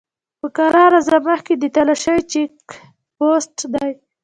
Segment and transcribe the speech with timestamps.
[0.39, 1.17] په کرار ځه!
[1.27, 2.53] مخکې د تالاشی چيک
[3.17, 3.91] پوسټ دی!